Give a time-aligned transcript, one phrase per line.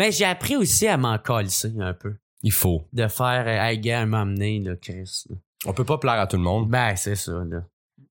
[0.00, 2.14] Mais j'ai appris aussi à m'en un peu.
[2.42, 2.88] Il faut.
[2.90, 5.24] De faire, euh, hey, gars, m'emmener, là, Chris.
[5.28, 5.36] là.
[5.66, 6.70] On peut pas plaire à tout le monde.
[6.70, 7.64] Ben, c'est ça, là.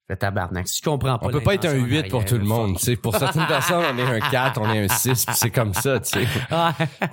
[0.08, 0.68] Fait tabarnak.
[0.68, 1.26] Si je comprends pas.
[1.26, 2.78] On peut pas être un l'intention 8 pour tout le monde.
[2.78, 2.96] tu sais.
[2.96, 6.00] Pour certaines personnes, on est un 4, on est un 6, puis c'est comme ça.
[6.00, 6.28] tu sais.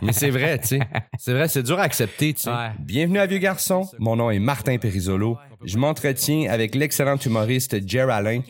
[0.03, 0.81] Mais c'est vrai, tu sais.
[1.19, 2.51] C'est vrai, c'est dur à accepter, tu sais.
[2.51, 2.73] Ouais.
[2.79, 3.89] Bienvenue à Vieux Garçon.
[3.99, 5.39] Mon nom est Martin Perisolo.
[5.65, 8.43] Je m'entretiens avec l'excellent humoriste Jer Alain.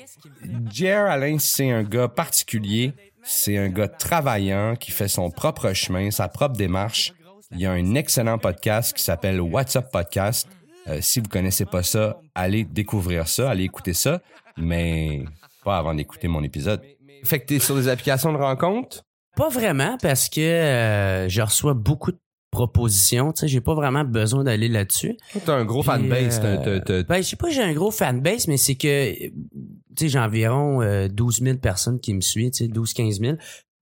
[0.73, 2.95] Jer Alain, c'est un gars particulier.
[3.29, 7.13] C'est un gars travaillant qui fait son propre chemin, sa propre démarche.
[7.51, 10.48] Il y a un excellent podcast qui s'appelle What's Up Podcast.
[10.87, 14.20] Euh, si vous connaissez pas ça, allez découvrir ça, allez écouter ça,
[14.57, 15.25] mais
[15.65, 16.81] pas avant d'écouter mon épisode.
[17.25, 19.03] Fait que t'es sur des applications de rencontres?
[19.34, 22.19] Pas vraiment parce que euh, je reçois beaucoup de
[22.56, 23.33] propositions.
[23.33, 25.16] Tu sais, j'ai pas vraiment besoin d'aller là-dessus.
[25.45, 26.41] T'as un gros fanbase.
[26.42, 29.14] euh, t'as- t'as- t'as- Ben, je sais pas, j'ai un gros fanbase, mais c'est que,
[29.14, 29.33] tu
[29.98, 33.37] sais, j'ai environ euh, 12 000 personnes qui me suivent, tu sais, 12-15 000.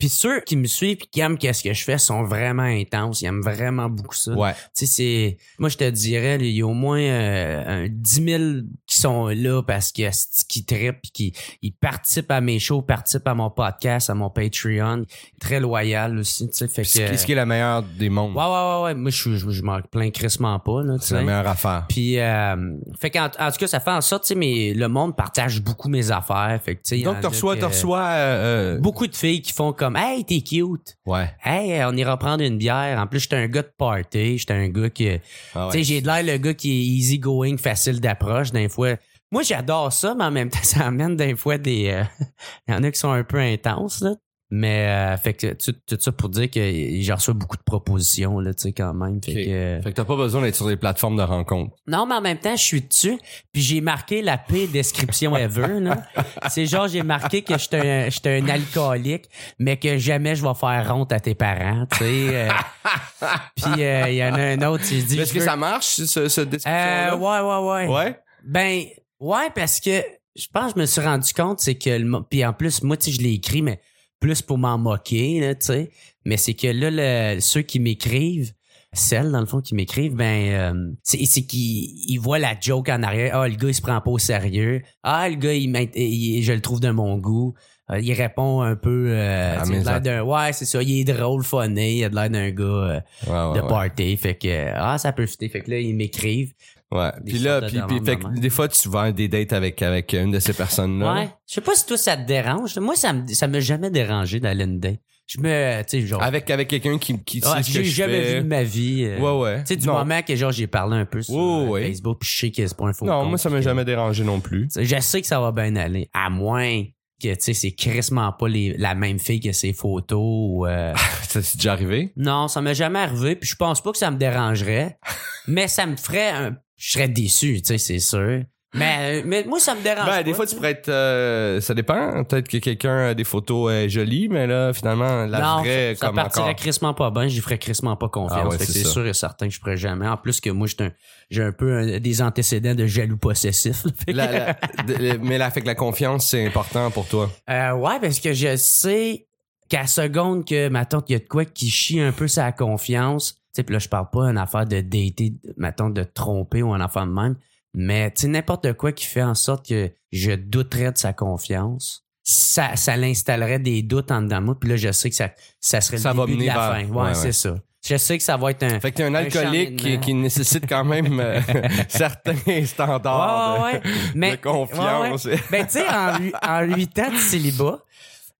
[0.04, 3.22] Puis ceux qui me suivent et qui aiment qu'est-ce que je fais sont vraiment intenses.
[3.22, 4.32] Ils aiment vraiment beaucoup ça.
[4.34, 4.52] Ouais.
[4.76, 5.36] Tu sais, c'est...
[5.58, 8.42] Moi, je te dirais, il y a au moins euh, un 10 000
[8.86, 10.02] qui sont là parce que
[10.46, 15.04] qui trippent qui ils participent à mes shows, participent à mon podcast, à mon Patreon.
[15.40, 16.68] Très loyal aussi, tu sais.
[16.68, 17.16] Fait Ce qui- que...
[17.16, 18.36] ce qui est la meilleure des mondes.
[18.36, 18.94] Ouais, ouais, ouais, ouais.
[18.94, 21.86] Moi, je, je, je m'en plains crissement pas, C'est la meilleure affaire.
[21.88, 24.88] Puis, euh, fait qu'en en tout cas, ça fait en sorte, tu sais, mais le
[24.88, 26.60] monde partage beaucoup mes affaires.
[26.62, 29.06] Fait que, tu sais, y en Donc, tu reçois, que- tu reçois, euh, euh, beaucoup
[29.06, 30.96] de filles qui font comme, hey, t'es cute.
[31.06, 31.30] ouais.
[31.44, 32.98] Hey, on ira prendre une bière.
[32.98, 34.38] En plus, j'étais un gars de party.
[34.38, 35.08] J'étais un gars qui,
[35.54, 35.72] Ah ouais.
[35.72, 38.50] tu sais, j'ai de l'air le gars qui est easy going, facile d'approche.
[38.52, 38.96] D'un fois,
[39.30, 42.04] moi, j'adore ça, mais en même temps, ça amène des fois des, euh,
[42.68, 44.14] il y en a qui sont un peu intenses, là.
[44.50, 48.38] Mais, euh, fait que, tout, tout ça pour dire que j'ai reçu beaucoup de propositions,
[48.38, 49.20] là, tu sais, quand même.
[49.22, 49.36] Fait Ok.
[49.46, 51.74] que, Fait que t'as pas besoin d'être sur des plateformes de rencontres.
[51.88, 53.18] non, mais en même temps, je suis dessus,
[53.52, 55.80] puis j'ai marqué la pire description ever.
[55.80, 56.02] là.
[56.50, 59.24] C'est genre, j'ai marqué que j'étais un, j'étais un alcoolique,
[59.58, 62.04] mais que jamais je vais faire honte à tes parents, tu sais.
[62.04, 62.48] euh.
[63.56, 65.18] puis euh, il y en a un autre, j'ai dit...
[65.18, 67.16] Est-ce que veux- ça marche, ce, ce Euh, description-là?
[67.16, 68.20] ouais, ouais, ouais, ouais?
[68.44, 68.84] Ben,
[69.20, 70.02] ouais, parce que
[70.36, 71.90] je pense que je me suis rendu compte, c'est que...
[71.90, 73.80] le Puis en plus, moi, tu sais, je l'ai écrit, mais
[74.20, 75.90] plus pour m'en moquer, tu sais.
[76.24, 76.90] Mais c'est que là,
[77.34, 78.52] le- ceux qui m'écrivent,
[78.92, 83.02] celles, dans le fond, qui m'écrivent, ben, euh, c'est qu'ils ils voient la joke en
[83.02, 83.36] arrière.
[83.36, 84.82] Ah, le gars, il se prend pas au sérieux.
[85.02, 87.54] Ah, le gars, il, je le trouve de mon goût.
[87.90, 89.08] Euh, il répond un peu...
[89.10, 90.22] Euh, Ah, il a d'un...
[90.22, 90.82] Ouais, c'est ça.
[90.82, 91.98] Il est drôle, funny.
[91.98, 93.68] Il a de l'air d'un gars euh, Ouais, ouais, de ouais.
[93.68, 94.16] party.
[94.16, 94.70] Fait que...
[94.74, 95.50] Ah, ça peut fitter.
[95.50, 96.54] Fait que là, ils m'écrivent.
[96.94, 97.10] Ouais.
[97.26, 100.12] Puis là, puis, puis fait que des fois, tu vas à des dates avec, avec
[100.12, 101.12] une de ces personnes-là.
[101.14, 101.28] Ouais.
[101.48, 102.78] Je sais pas si toi ça te dérange.
[102.78, 105.00] Moi, ça me ça m'a jamais dérangé d'aller une date.
[105.26, 107.90] Je me tu sais genre Avec, avec quelqu'un qui, qui Ouais, sait ce que j'ai
[107.90, 108.34] jamais fais.
[108.36, 109.04] vu de ma vie.
[109.04, 109.58] euh, Ouais, ouais.
[109.60, 109.94] Tu sais du Non.
[109.94, 111.86] moment que genre j'ai parlé un peu sur euh, ouais.
[111.88, 113.84] Facebook, puis je sais que c'est pas un faux Non, compte, moi, ça m'a jamais
[113.86, 114.68] dérangé non plus.
[114.78, 116.82] Je sais que ça va bien aller, à moins
[117.22, 120.20] que tu sais c'est crissement pas les, la même fille que ses photos.
[120.20, 120.94] ou, euh,
[121.28, 122.12] Ça s'est déjà arrivé?
[122.16, 124.98] non, ça m'est jamais arrivé, puis je pense pas que ça me dérangerait,
[125.48, 128.42] mais ça me ferait un, je serais déçu, tu sais, c'est sûr.
[128.74, 130.22] Mais, mais moi, ça me dérange Ben, pas.
[130.24, 130.88] des fois, tu pourrais être.
[130.88, 132.24] euh, ça dépend.
[132.24, 136.00] Peut-être que quelqu'un a des photos euh, jolies, mais là, finalement, la non, vraie, ça,
[136.00, 136.56] ça comme partirait encore.
[136.56, 138.40] crissement pas bien, j'y ferais crissement pas confiance.
[138.42, 138.90] Ah ouais, Fait que c'est c'est ça.
[138.90, 140.08] sûr et certain que je ferais jamais.
[140.08, 140.92] En plus que moi, j'ai un,
[141.30, 143.82] j'ai un peu un- des antécédents de jaloux possessif.
[144.04, 144.52] Fait que- La- la-
[144.82, 147.30] de- mais là, fait que la confiance, c'est important pour toi.
[147.48, 149.26] Euh, ouais, parce que je sais
[149.68, 152.50] qu'à seconde que ma tante, il y a de quoi qui chie un peu sa
[152.52, 153.34] confiance.
[153.34, 156.62] Tu sais, puis là, je parle pas d'une affaire de dater, ma tante de tromper
[156.62, 157.36] ou une affaire de même.
[157.74, 162.04] Mais tu n'importe quoi qui fait en sorte que je douterais de sa confiance.
[162.22, 164.58] Ça, ça l'installerait des doutes en dedans de moi.
[164.58, 165.30] Puis là, je sais que ça,
[165.60, 166.84] ça serait Ça le va début de la vers- fin.
[166.92, 167.14] Ouais, ouais, ouais.
[167.14, 167.54] c'est ça.
[167.86, 168.80] Je sais que ça va être un.
[168.80, 171.38] Fait que t'es un alcoolique qui, qui nécessite quand même euh,
[171.88, 173.94] certains standards Ouais, de, ouais.
[174.14, 175.28] Mais, de confiance.
[175.50, 177.80] Ben, tu sais, en, en huit ans de célibat,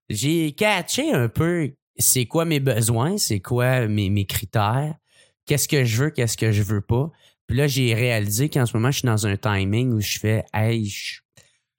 [0.08, 4.94] j'ai catché un peu c'est quoi mes besoins, c'est quoi mes, mes critères,
[5.44, 7.10] qu'est-ce que je veux, qu'est-ce que je veux pas.
[7.46, 10.44] Puis là, j'ai réalisé qu'en ce moment, je suis dans un timing où je fais,
[10.54, 11.20] hey, je,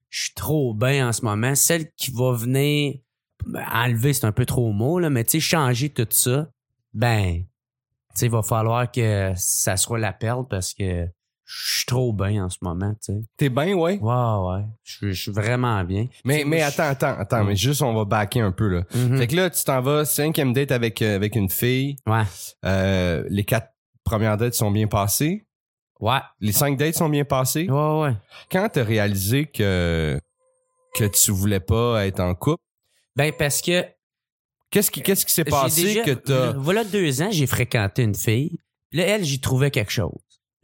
[0.10, 1.56] je suis trop bien en ce moment.
[1.56, 2.96] Celle qui va venir
[3.72, 6.48] enlever, c'est un peu trop mot, là, mais tu sais, changer tout ça,
[6.94, 7.46] ben, tu
[8.16, 11.08] sais, il va falloir que ça soit la perle parce que
[11.48, 13.22] je suis trop bien en ce moment, tu sais.
[13.38, 14.00] T'es bien, ouais?
[14.00, 14.14] Ouais,
[14.48, 14.64] ouais.
[14.84, 16.08] Je suis- vraiment bien.
[16.24, 17.44] Mais, mais attends, attends, attends.
[17.44, 17.48] Mm.
[17.50, 18.84] Mais juste, on va backer un peu, là.
[18.96, 19.18] Mhm.
[19.18, 21.98] Fait que là, tu t'en vas, cinquième date avec, euh, avec une fille.
[22.08, 22.24] Ouais.
[22.66, 23.70] Euh, les quatre
[24.04, 25.45] premières dates sont bien passées.
[26.00, 26.20] Ouais.
[26.40, 27.70] Les cinq dates sont bien passées.
[27.70, 28.14] Ouais, ouais.
[28.52, 30.20] Quand t'as réalisé que,
[30.96, 32.62] que tu voulais pas être en couple,
[33.16, 33.84] Ben, parce que.
[34.72, 36.52] qu'est-ce qui, qu'est-ce qui s'est passé déjà- que t'as...
[36.54, 38.60] Voilà deux ans, j'ai fréquenté une fille.
[38.92, 40.12] Là, elle, j'y trouvais quelque chose.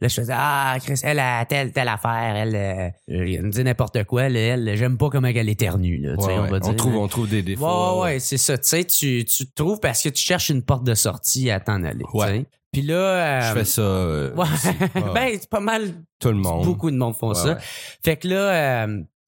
[0.02, 3.62] Là, je faisais, ah, Chris, elle a telle, telle affaire, elle, euh, elle me dit
[3.62, 6.98] n'importe quoi, elle, elle, j'aime pas comment elle éternue, là, Ouais, on va trouve, là.
[6.98, 8.00] on trouve des défauts.
[8.00, 8.58] ouais, ouais, c'est ça.
[8.58, 11.60] Tu sais, tu, tu te trouves parce que tu cherches une porte de sortie à
[11.60, 12.04] t'en aller.
[12.12, 12.44] Ouais.
[12.72, 12.94] Puis là.
[12.94, 13.80] euh, Je fais ça.
[13.82, 14.30] euh,
[15.14, 15.94] ben, c'est pas mal.
[16.18, 16.64] tout le monde.
[16.64, 17.58] Beaucoup de monde font ça.
[18.04, 18.86] Fait que là,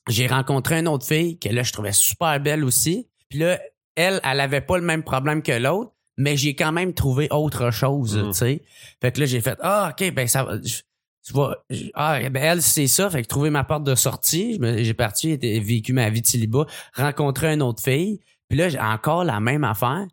[0.09, 3.09] j'ai rencontré une autre fille que là, je trouvais super belle aussi.
[3.31, 3.59] Puis là,
[3.97, 7.71] elle, elle avait pas le même problème que l'autre, mais j'ai quand même trouvé autre
[7.71, 8.27] chose, Mm.
[8.33, 8.63] tu sais.
[9.01, 10.59] Fait que là, j'ai fait, ah, OK, ben ça va.
[10.59, 11.65] tu vois,
[11.95, 13.09] ah, ben elle, c'est ça.
[13.11, 16.67] Fait que trouver ma porte de sortie, j'ai parti, été- vécu ma vie de célibat,
[16.95, 18.21] rencontré une autre fille.
[18.49, 20.07] Puis là, j'ai encore la même affaire.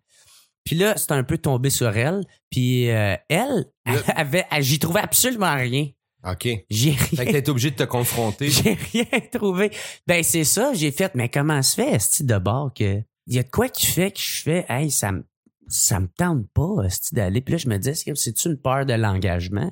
[0.63, 2.23] Puis là, c'est un peu tombé sur elle.
[2.49, 5.87] Puis euh, elle, elle Le- avait, j'y trouvais absolument rien.
[6.23, 6.47] OK.
[6.69, 8.47] J'ai Fait que rien, t'es obligé de te confronter.
[8.49, 9.71] j'ai rien trouvé.
[10.07, 11.13] Ben c'est ça, j'ai fait.
[11.15, 14.11] Mais comment se fait, ce de bord que il y a de quoi qui fait
[14.11, 15.23] que je fais, hey, ça me
[15.71, 17.41] ça me tente pas, d'aller.
[17.41, 19.71] Puis là, je me dis, est-ce que c'est une peur de l'engagement?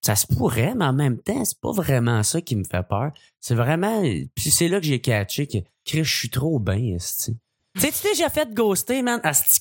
[0.00, 3.12] Ça se pourrait, mais en même temps, c'est pas vraiment ça qui me fait peur.
[3.38, 4.00] C'est vraiment.
[4.34, 7.36] Puis c'est là que j'ai catché que, Chris, je suis trop bien, esti.
[7.74, 9.20] Tu sais, tu t'es déjà fait ghoster, man?
[9.22, 9.58] Asti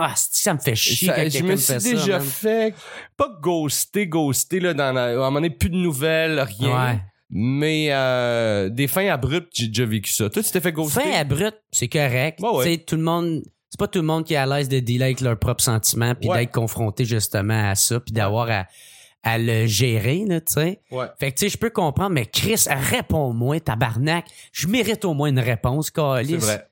[0.00, 2.74] ah, asti que ça me fait chier Ça- je me suis fait déjà fait,
[3.16, 6.92] pas ghoster, ghoster, là, dans la, à un moment donné, plus de nouvelles, rien.
[6.92, 7.00] Ouais.
[7.30, 10.30] Mais euh, des fins abruptes, j'ai déjà vécu ça.
[10.30, 11.02] Toi, tu t'es fait ghoster?
[11.02, 12.40] Fin abrupt, c'est correct.
[12.40, 12.64] Ouais, ouais.
[12.64, 14.78] Tu sais, tout le monde, c'est pas tout le monde qui est à l'aise de
[14.80, 16.38] dealer avec leurs propres sentiments puis Ouais.
[16.40, 18.66] d'être confronté justement à ça puis d'avoir à,
[19.24, 20.80] à le gérer, là, tu sais.
[20.90, 21.06] Ouais.
[21.18, 24.24] Fait que, tu sais, je peux comprendre, mais Chris, réponds-moi, tabarnak.
[24.52, 26.36] Je mérite au moins une réponse, C'est Calis.
[26.36, 26.67] vrai.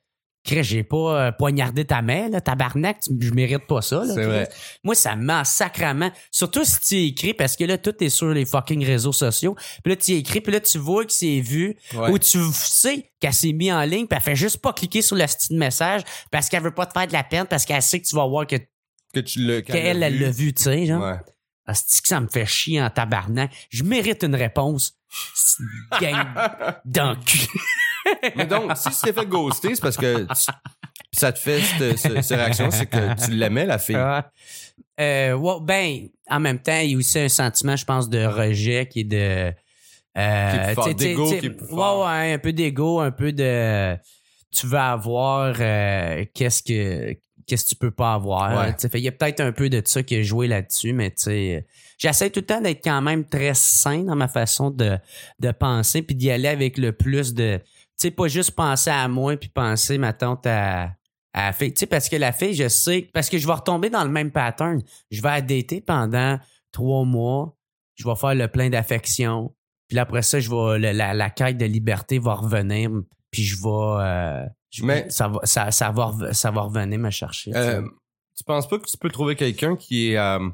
[0.62, 0.96] J'ai pas
[1.26, 4.14] euh, poignardé ta mère, là, tabarnak, tu- je mérite pas ça, là.
[4.14, 4.48] Vrai.
[4.84, 6.10] Moi, ça me ment sacrament.
[6.31, 9.54] Surtout si tu écris, parce que là, tout est sur les fucking réseaux sociaux.
[9.82, 11.76] Puis là, tu écris, puis là, tu vois que c'est vu.
[11.94, 12.10] Ouais.
[12.10, 15.16] Ou tu sais qu'elle s'est mise en ligne, puis elle fait juste pas cliquer sur
[15.16, 18.00] le style message parce qu'elle veut pas te faire de la peine, parce qu'elle sait
[18.00, 18.56] que tu vas voir que
[19.14, 19.62] Que tu l'as.
[19.62, 21.02] qu'elle, elle l'a vu, tu sais, genre.
[21.02, 21.16] Ouais.
[21.69, 23.50] Ah, c'est que ça me fait chier en tabarnak.
[23.70, 24.94] Je mérite une réponse.
[25.34, 25.62] C'est
[26.00, 26.26] une Gang
[26.84, 27.46] d'enculés.
[28.37, 30.53] Mais donc, si tu t'es fait ghoster, c'est parce que tu-
[31.12, 33.97] ça te fait cette, ce- cette réaction, c'est que tu l'aimais, la fille.
[33.97, 34.31] Ah.
[35.00, 38.87] Euh, ben, en même temps, il y a aussi un sentiment, je pense, de rejet
[38.88, 39.53] qui est de.
[40.19, 42.06] Euh, Qui est d'ego qui est plus ouais, fort.
[42.06, 43.97] ouais, un peu d'ego, un peu de.
[44.50, 47.14] Tu veux avoir euh, qu'est-ce que
[47.47, 48.58] qu'est-ce que tu peux pas avoir.
[48.67, 48.75] Ouais.
[48.88, 51.25] Fait, il y a peut-être un peu de ça qui est joué là-dessus, mais tu
[51.25, 51.67] sais,
[51.99, 54.99] j'essaie tout le temps d'être quand même très sain dans ma façon de,
[55.38, 57.61] de penser, puis d'y aller avec le plus de.
[57.98, 60.93] Tu sais, pas juste penser à moi, puis penser, ma tante, à,
[61.32, 61.72] à la fille.
[61.72, 64.10] Tu sais, parce que la fille, je sais, parce que je vais retomber dans le
[64.10, 64.82] même pattern.
[65.10, 66.38] Je vais la dater pendant
[66.72, 67.56] trois mois,
[67.94, 69.54] je vais faire le plein d'affection,
[69.88, 72.90] puis après ça, je vais, le- la, la quête de liberté va revenir,
[73.31, 74.02] puis je vais.
[74.04, 77.52] euh, je- Mais- ça, va, ça, ça, va, ça va revenir me chercher.
[77.56, 77.82] Euh,
[78.37, 80.46] tu penses pas que tu peux trouver quelqu'un qui est euh,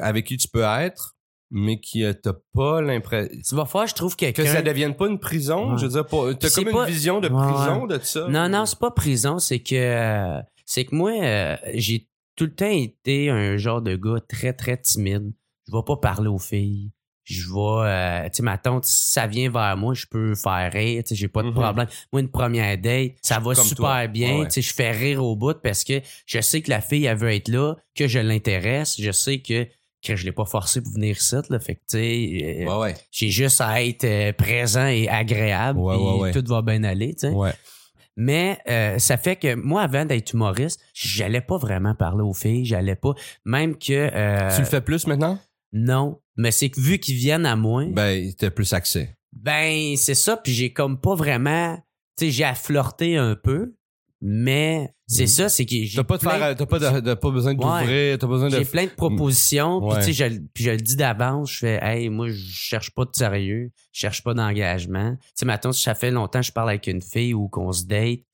[0.00, 1.13] avec qui tu peux être,
[1.56, 4.44] mais qui euh, t'a pas l'impression tu vas faire, je trouve, que quelqu'un.
[4.44, 5.70] ça devienne pas une prison.
[5.72, 5.78] Ouais.
[5.78, 8.26] Je veux dire, pas- t'as comme pas- une vision de Ouais, prison de ça?
[8.28, 12.54] Non, non, c'est pas prison, c'est que euh, c'est que moi, euh, j'ai tout le
[12.54, 15.32] temps été un genre de gars très, très timide.
[15.68, 16.90] Je vais pas parler aux filles.
[17.22, 20.70] Je vais, euh, tu sais, ma tante, si ça vient vers moi, je peux faire
[20.72, 21.54] rire, tu sais, j'ai pas de Mhm.
[21.54, 21.86] problème.
[22.12, 24.06] Moi, une première date, ça va Comme super toi.
[24.08, 24.48] bien, Ouais, ouais.
[24.48, 27.16] tu sais, je fais rire au bout parce que je sais que la fille, elle
[27.16, 29.66] veut être là, que je l'intéresse, je sais que,
[30.04, 32.78] que je l'ai pas forcé pour venir ici, là, fait que, tu sais, euh, Ouais,
[32.80, 32.94] ouais.
[33.10, 36.32] j'ai juste à être euh, présent et agréable, ouais.
[36.32, 37.32] tout va bien aller, tu sais.
[38.16, 42.64] Mais euh, ça fait que moi, avant d'être humoriste, j'allais pas vraiment parler aux filles.
[42.64, 43.14] J'allais pas.
[43.44, 43.92] Même que.
[43.92, 45.38] euh, Tu le fais plus maintenant?
[45.72, 46.20] Non.
[46.36, 49.16] Mais c'est que vu qu'ils viennent à moi, ben, Ben, t'as plus accès.
[49.96, 50.36] c'est ça.
[50.36, 51.76] Puis j'ai comme pas vraiment.
[52.16, 53.74] Tu sais, j'ai à flirter un peu.
[54.26, 55.28] Mais c'est Mhm.
[55.28, 57.52] ça, c'est que j'ai T'as pas, de plein- faire, t'as pas, de, de- pas besoin
[57.52, 58.56] d'ouvrir, t'as pas besoin de.
[58.56, 60.04] j'ai plein de propositions, puis Ouais.
[60.06, 63.04] tu sais, je, puis je le dis d'avance, je fais, hey, moi, je cherche pas
[63.04, 65.14] de sérieux, je cherche pas d'engagement.
[65.20, 67.70] Tu sais, maintenant, si ça fait longtemps que je parle avec une fille ou qu'on
[67.70, 68.24] se date, tu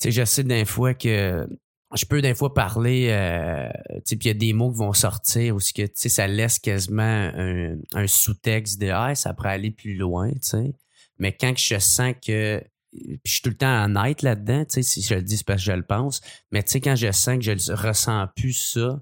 [0.00, 1.46] sais, je sais d'un fois que
[1.94, 4.78] je peux d'un fois parler, euh, tu sais, puis il y a des mots qui
[4.78, 9.14] vont sortir ou ce que, tu sais, ça laisse quasiment un, un sous-texte de, ah,
[9.14, 10.72] ça pourrait aller plus loin, tu sais.
[11.20, 14.82] Mais quand je sens que puis je suis tout le temps honnête là-dedans, tu sais,
[14.82, 16.20] si je le dis, c'est parce que je le pense.
[16.50, 19.00] Mais tu sais, quand je sens que je le ressens plus ça,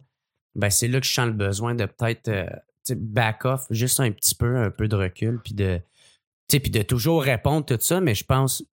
[0.55, 2.47] ben c'est là que je sens le besoin de peut-être euh,
[2.95, 5.81] back off, juste un petit peu, un peu de recul, puis de,
[6.49, 8.00] puis de toujours répondre tout ça.
[8.00, 8.64] Mais je pense,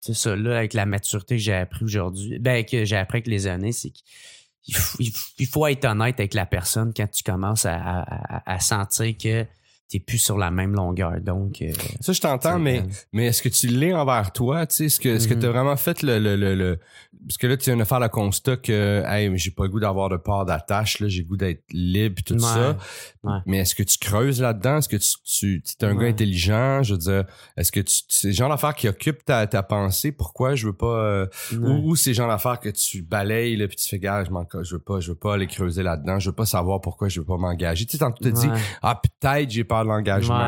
[0.00, 3.28] c'est ça, là, avec la maturité que j'ai appris aujourd'hui, ben que j'ai appris avec
[3.28, 9.16] les années, c'est qu'il faut, être honnête avec la personne quand tu commences à sentir
[9.16, 9.46] que
[9.88, 11.20] t'es plus sur la même longueur.
[11.20, 14.66] Donc, euh, Ça, je t'entends, mais, mais est-ce que tu l'es envers toi?
[14.66, 15.40] Tu sais, est-ce que, est-ce que Mhm.
[15.40, 16.78] t'as vraiment fait le, le, le, le-
[17.26, 19.68] Parce que là, tu viens de faire le constat que, hey, mais j'ai pas le
[19.70, 22.40] goût d'avoir de part d'attache, là, j'ai le goût d'être libre, tout Ouais.
[22.40, 22.76] ça.
[23.24, 23.38] Ouais.
[23.46, 24.78] Mais est-ce que tu creuses là-dedans?
[24.78, 26.82] Est-ce que tu, tu, es un gars intelligent?
[26.82, 27.24] Je veux dire,
[27.56, 30.12] est-ce que tu, c'est le genre d'affaires qui occupe ta, ta pensée?
[30.12, 33.66] Pourquoi je veux pas, euh, ou, ou c'est le genre d'affaires que tu balayes, là,
[33.66, 36.18] puis tu fais, gars, je, m'en- je veux pas, je veux pas aller creuser là-dedans,
[36.20, 37.86] je veux pas savoir pourquoi je veux pas m'engager.
[37.86, 38.58] Tu sais, tantôt, tu te dis, Ouais.
[38.82, 40.38] ah, peut-être j'ai de l'engagement.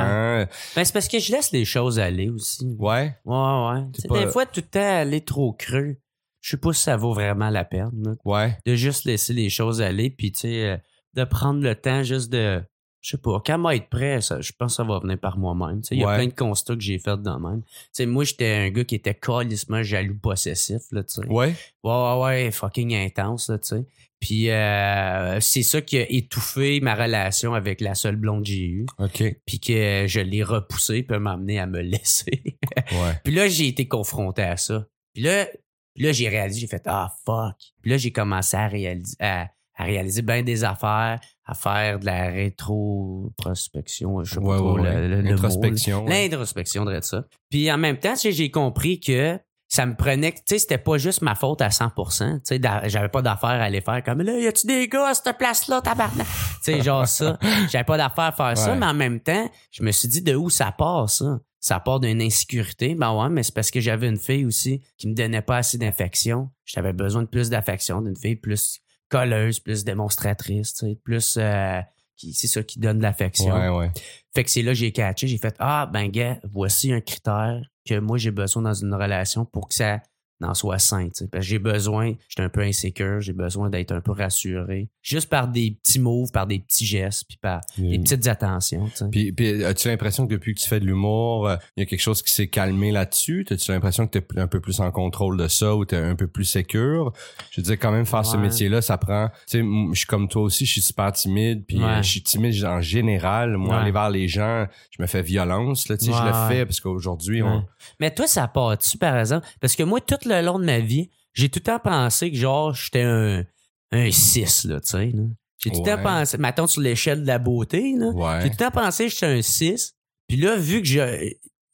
[0.76, 2.64] Ben, c'est parce que je laisse les choses aller aussi.
[2.78, 3.16] Ouais.
[3.24, 4.08] Ouais, ouais.
[4.08, 5.96] Pas- Des fois, tout le temps aller trop creux.
[6.40, 7.90] Je sais pas si ça vaut vraiment la peine.
[8.04, 8.12] là.
[8.24, 8.56] Ouais.
[8.64, 10.76] de juste laisser les choses aller, puis tu sais, euh,
[11.14, 12.62] de prendre le temps juste de.
[13.00, 15.38] Je sais pas, quand moi être prêt, ça, je pense que ça va venir par
[15.38, 15.80] moi-même.
[15.92, 16.16] Il y a Ouais.
[16.16, 17.62] plein de constats que j'ai fait dans même.
[18.06, 21.26] Moi, j'étais un gars qui était calissement jaloux possessif, là, tu sais.
[21.28, 21.54] Ouais.
[21.84, 23.84] Ouais, ouais, ouais, fucking intense, là, tu sais.
[24.20, 28.66] Puis euh, c'est ça qui a étouffé ma relation avec la seule blonde que j'ai
[28.66, 28.86] eue.
[28.98, 29.22] OK.
[29.46, 32.42] Puis que je l'ai repoussé, puis m'a amené à me laisser.
[32.90, 33.12] Ouais.
[33.22, 34.86] Puis là, j'ai été confronté à ça.
[35.14, 35.46] Puis là,
[35.94, 37.54] puis là j'ai réalisé, j'ai fait Ah fuck.
[37.80, 39.48] Puis là, j'ai commencé à réaliser, à,
[39.78, 44.78] à réaliser bien des affaires, à faire de la rétroprospection, je sais pas Ouais, trop
[44.78, 45.32] ouais, le, le- le mot, là.
[45.34, 46.04] Introspection.
[46.04, 46.28] ouais.
[46.28, 47.24] L'introspection de ça.
[47.50, 49.38] Puis en même temps, j'ai compris que
[49.70, 52.38] ça me prenait, tu sais, c'était pas juste ma faute à 100%.
[52.38, 55.14] Tu sais, j'avais pas d'affaires à aller faire comme là, y a-tu des gars à
[55.14, 56.26] cette place-là, tabarnak?
[56.26, 57.38] tu sais, genre ça.
[57.70, 60.34] J'avais pas d'affaires à faire ça, mais en même temps, je me suis dit de
[60.34, 61.38] où ça part, ça?
[61.60, 62.94] Ça part d'une insécurité.
[62.94, 65.76] Ben ouais, mais c'est parce que j'avais une fille aussi qui me donnait pas assez
[65.76, 66.50] d'affection.
[66.64, 71.80] J'avais besoin de plus d'affection, d'une fille plus colleuse, plus démonstratrice, tu sais, plus euh,
[72.16, 73.54] qui c'est ça qui donne de l'affection.
[73.54, 73.90] Ouais, ouais.
[74.34, 77.60] Fait que c'est là que j'ai catché, j'ai fait ah ben gars, voici un critère
[77.86, 80.00] que moi j'ai besoin dans une relation pour que ça
[80.42, 81.08] en soit sain.
[81.32, 85.28] Parce que j'ai besoin, j'étais un peu insécure, j'ai besoin d'être un peu rassuré, juste
[85.28, 88.88] par des petits moves, par des petits gestes, puis par des petites attentions.
[89.10, 91.86] Puis, puis as-tu l'impression que depuis que tu fais de l'humour, euh, il y a
[91.86, 93.46] quelque chose qui s'est calmé là-dessus?
[93.50, 95.98] As-tu l'impression que tu es un peu plus en contrôle de ça ou tu es
[95.98, 97.12] un peu plus sécure?
[97.50, 99.28] Je veux dire, quand même, faire ce métier-là, ça prend...
[99.48, 101.84] Tu sais, je suis comme toi aussi, je suis super timide, puis Ouais.
[101.84, 103.56] euh, je suis timide en général.
[103.56, 103.82] Moi, Ouais.
[103.82, 106.80] aller vers les gens, je me fais violence, là, tu sais, je le fais parce
[106.80, 107.64] qu'aujourd'hui, on...
[108.00, 109.46] Mais toi, ça part-tu, par exemple?
[109.60, 112.36] Parce que moi, tout le long de ma vie, j'ai tout le temps pensé que,
[112.36, 113.44] genre, j'étais un,
[113.92, 115.10] un 6, là, tu sais.
[115.14, 115.22] là.
[115.58, 118.40] J'ai tout le temps pensé, mettons, sur l'échelle de la beauté, là.
[118.40, 119.94] J'ai tout le temps pensé que j'étais un 6.
[120.28, 121.32] Puis là, vu que je,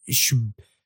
[0.08, 0.36] je suis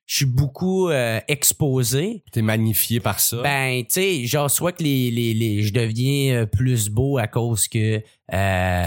[0.09, 3.43] je suis beaucoup euh, exposé, T'es magnifié par ça.
[3.43, 7.27] ben, tu sais, genre, soit que les, les, les, je deviens euh, plus beau à
[7.27, 7.97] cause que...
[7.97, 8.01] Euh,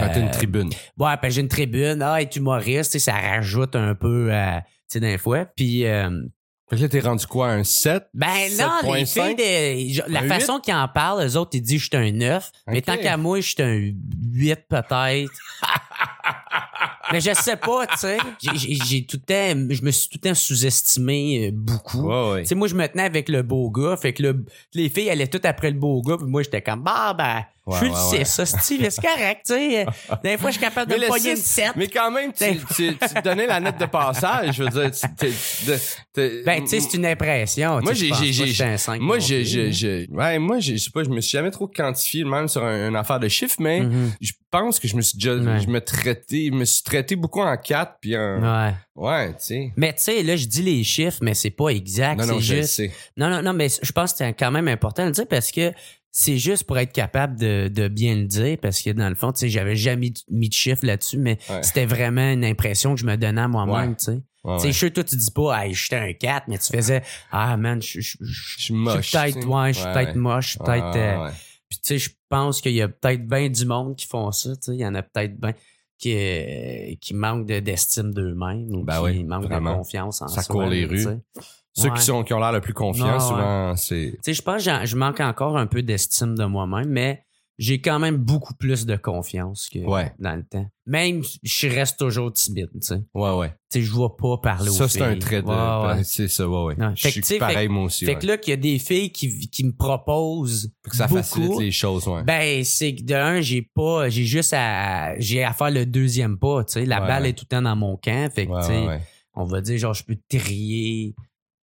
[0.01, 0.71] quand t'as une tribune.
[0.99, 5.01] Ouais, ben, j'ai une tribune, ah, être humoriste, ça rajoute un peu, euh, tu sais,
[5.01, 5.45] d'un fois.
[5.45, 5.85] Puis...
[6.73, 8.05] Fait que là, t'es rendu quoi, un 7?
[8.15, 9.37] ben là, les 7.5?
[9.37, 12.09] filles, de, la Un façon qu'ils en parlent, eux autres, ils disent que je suis
[12.09, 12.51] un 9.
[12.69, 12.85] Mais Ok.
[12.87, 13.93] tant qu'à moi, je suis un
[14.33, 15.31] 8 peut-être.
[17.13, 18.17] mais je sais pas, tu sais.
[18.41, 19.23] J'ai tout le
[19.55, 22.09] temps, je me suis tout le temps sous-estimé euh, beaucoup.
[22.09, 22.41] Ouais, ouais.
[22.43, 23.97] Tu sais, moi, je me tenais avec le beau gars.
[23.97, 26.17] Fait que le- les filles allaient toutes après le beau gars.
[26.17, 28.25] Puis moi, j'étais comme, bah, ben, Ouais, je suis ouais, le ouais.
[28.25, 29.87] 6, ça, style, c'est correct, tu sais.
[30.25, 31.73] Des fois, je suis capable de me le pogner une six- 7.
[31.77, 34.57] Mais quand même, tu, tu, donnais la note de passage.
[34.57, 35.31] Je veux dire, tu, t'es-
[35.67, 35.79] de-
[36.13, 37.81] t'es- Ben, tu sais, c'est une impression.
[37.81, 41.09] Moi, j'ai, j'ai, j'ai, un 5 moi, j'ai, j'ai, ouais, moi, je sais pas, je
[41.11, 44.13] me suis jamais trop quantifié, même sur un- une affaire de chiffres, mais Mhm.
[44.21, 45.61] je pense que je me suis déjà, Ouais.
[45.61, 48.75] je me traitais, je me suis traité beaucoup en 4 puis en, Ouais.
[48.97, 49.73] ouais, tu sais.
[49.77, 52.19] Mais tu sais, là, je dis les chiffres, mais c'est pas exact.
[52.19, 52.75] Non, non, c'est je juste.
[52.75, 52.93] sais.
[53.17, 55.53] Non, non, non, mais je pense que c'est quand même important de le dire parce
[55.53, 55.73] que
[56.13, 59.33] c'est juste pour être capable de, de bien le dire parce que dans le fond,
[59.33, 61.63] tu sais, j'avais jamais mis de chiffre là-dessus, mais Ouais.
[61.63, 63.97] c'était vraiment une impression que je me donnais à moi-même, Ouais.
[63.97, 64.21] tu sais.
[64.45, 66.77] Ouais, Tu sais, je suis toi, tu dis pas, hey, j'étais un 4, mais tu
[66.77, 69.09] faisais, ah, man, je je- je- Je suis je moche.
[69.09, 70.97] suis peut-être, ouais, je suis peut-être moche, je suis peut-être.
[70.97, 71.31] euh.
[71.69, 74.51] Puis, tu sais, je pense qu'il y a peut-être bien du monde qui font ça,
[74.57, 74.75] tu sais.
[74.75, 75.55] Il y en a peut-être bien
[76.03, 79.73] qui, euh, qui manquent de- d'estime d'eux-mêmes ou Ben qui oui, manquent vraiment.
[79.73, 80.53] de confiance en Ça soi.
[80.55, 81.07] court les rues.
[81.75, 81.95] Ceux Ouais.
[81.97, 84.71] qui sont, qui ont l'air le plus confiants, souvent, c'est, Tu sais, je pense que
[84.85, 87.25] je manque encore un peu d'estime de moi-même, mais
[87.63, 90.13] j'ai quand même beaucoup plus de confiance que Ouais.
[90.19, 90.67] dans le temps.
[90.85, 93.01] Même, je reste toujours timide, tu sais.
[93.15, 93.51] ouais, ouais.
[93.71, 95.19] Tu sais, je vois pas parler aux Ça, c'est un filles.
[95.21, 96.03] trait de, Ouais, ouais.
[96.05, 96.95] c'est ça, ouais, ouais.
[96.97, 99.49] Je suis pareil, fait- moi aussi, Fait que là, qu'il y a des filles qui,
[99.49, 102.25] qui me proposent que ça beaucoup, facilite les choses, ouais.
[102.25, 106.39] Ben, c'est que de un, j'ai pas, j'ai juste à, j'ai à faire le deuxième
[106.39, 106.85] pas, tu sais.
[106.85, 109.01] La balle est tout le temps dans mon camp, fait que, tu sais,
[109.35, 111.15] on va dire, genre, je peux trier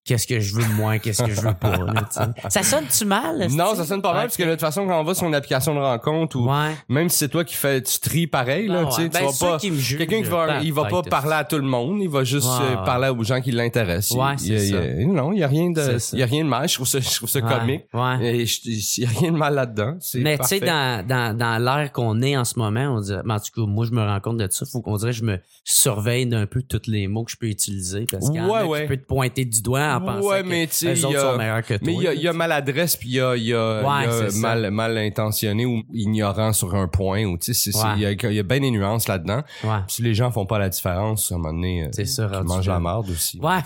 [0.08, 1.76] qu'est-ce que je veux moins, qu'est-ce que je veux pas.
[1.76, 2.48] là, tu sais.
[2.48, 3.46] ça sonne-tu mal?
[3.50, 5.34] Non, ça sonne pas mal, parce que de toute façon, quand on va sur une
[5.34, 6.74] application de rencontre ou Ouais.
[6.88, 9.08] même si c'est toi qui fais, tu tries pareil, là, Ah tu sais, ouais.
[9.10, 11.10] tu Ben, vas pas, qui me jugent, quelqu'un qui va, ben, il va pas peut-être.
[11.10, 12.84] parler à tout le monde, il va juste Ouais, euh, ouais.
[12.86, 14.16] parler aux gens qui l'intéressent.
[14.18, 15.06] Ouais, c'est il ça.
[15.12, 17.00] non, il y a rien de, il y a rien de mal, je trouve ça,
[17.00, 17.82] je trouve ça Ouais, comique.
[17.92, 18.36] Ouais.
[18.38, 19.96] Et je- il y a rien de mal là-dedans.
[20.14, 23.34] Mais tu sais, dans, dans, dans l'ère qu'on est en ce moment, on dirait, mais
[23.34, 24.64] en tout cas, moi, je me rends compte de ça.
[24.64, 27.46] Faut qu'on dirait que je me surveille d'un peu tous les mots que je peux
[27.48, 28.06] utiliser.
[28.10, 30.74] Parce qu'il y en a qui peut te pointer du doigt Ouais, que mais tu
[30.74, 31.78] sais, les il y autres a- sont meilleurs que toi.
[31.82, 33.82] Mais il y a, il y a maladresse puis il y a, il y a,
[33.82, 34.38] Ouais, il y a c'est ça.
[34.40, 37.92] mal, mal intentionné ou ignorant sur un point ou tu sais, c'est- c'est- Ouais.
[37.96, 39.42] il y a, il y a bien des nuances là-dedans.
[39.88, 42.80] Si les gens font pas la différence, à un moment donné, euh, ils mangent la
[42.80, 43.38] marde aussi.
[43.40, 43.60] Ouais.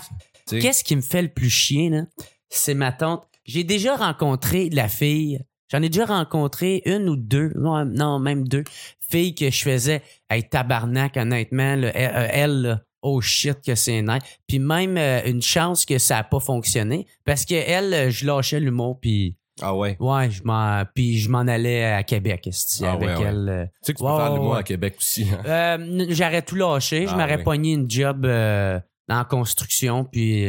[0.49, 2.01] Qu'est-ce qui me fait le plus chier, là?
[2.49, 3.23] C'est ma tante.
[3.45, 5.39] J'ai déjà rencontré la fille.
[5.71, 7.51] J'en ai déjà rencontré une ou deux.
[7.55, 8.63] Non, même deux.
[9.09, 10.01] Filles que je faisais.
[10.29, 14.23] Hey, tabarnak, honnêtement, là, euh, elle, là, oh shit, que c'est nice.
[14.47, 17.05] Puis même euh, une chance que ça a pas fonctionné.
[17.25, 19.95] Parce que elle, euh, je lâchais l'humour, puis Ah ouais?
[19.99, 22.49] ouais, je m'en, puis je m'en allais à Québec,
[22.81, 23.23] Ah avec ouais, ouais.
[23.27, 23.49] elle.
[23.49, 23.65] euh.
[23.65, 25.27] Tu sais que tu peux Ouais, faire l'humour à Québec aussi.
[25.31, 25.41] hein?
[25.45, 27.05] Euh, j'aurais tout lâché.
[27.05, 28.79] Je Ah, m'aurais pogné une job euh,
[29.09, 30.05] en construction.
[30.05, 30.43] Puis,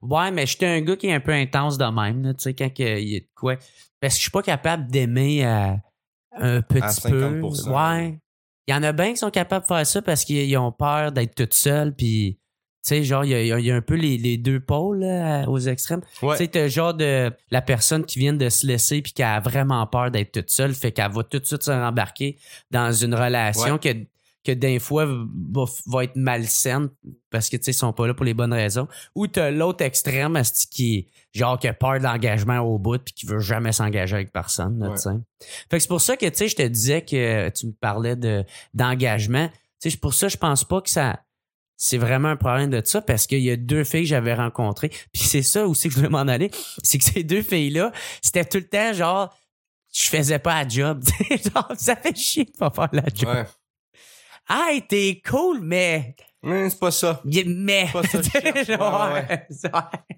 [0.00, 2.34] ouais, mais j'étais un gars qui est un peu intense de même.
[2.36, 3.56] Tu sais, quand il y a de quoi.
[4.00, 5.80] Parce que je suis pas capable d'aimer un
[6.62, 7.40] petit À peu.
[7.40, 7.70] 50%.
[7.70, 8.18] Ouais.
[8.68, 10.72] Il y en a bien qui sont capables de faire ça parce qu'ils ils ont
[10.72, 11.94] peur d'être tout seuls.
[11.94, 12.38] Puis,
[12.84, 14.58] tu sais, genre, il y y a- il y a un peu les, les deux
[14.60, 16.00] pôles là, aux extrêmes.
[16.22, 16.36] Ouais.
[16.36, 19.38] Tu sais, t'as genre de la personne qui vient de se laisser puis qui a
[19.40, 22.38] vraiment peur d'être toute seule, fait qu'elle va tout de suite se rembarquer
[22.70, 23.88] dans une relation que,
[24.46, 26.88] que d'un fois va, va être malsaine
[27.30, 28.88] parce que tu sais, ils sont pas là pour les bonnes raisons.
[29.14, 33.26] Ou t'as l'autre extrême, qui genre qui a peur de l'engagement au bout puis qui
[33.26, 34.78] veut jamais s'engager avec personne.
[34.78, 34.96] là, Ouais.
[35.70, 38.16] Fait que c'est pour ça que tu sais, je te disais que tu me parlais
[38.16, 39.48] de d'engagement.
[39.80, 41.20] Tu sais, pour ça je pense pas que ça
[41.76, 44.88] c'est vraiment un problème de ça parce qu'il y a deux filles que j'avais rencontrées.
[44.88, 46.50] Puis c'est ça aussi que je voulais m'en aller.
[46.82, 49.36] C'est que ces deux filles-là, c'était tout le temps genre,
[49.92, 51.04] je faisais pas la job.
[51.54, 53.28] genre, ça fait chier de pas faire la job.
[53.28, 53.44] Ouais.
[54.48, 56.14] Hey, t'es cool, mais.
[56.42, 57.20] Mais c'est pas ça.
[57.24, 57.88] Mais.
[57.92, 59.40] Pas ça, Ouais,